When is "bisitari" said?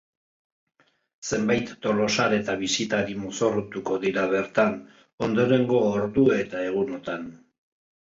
2.61-3.17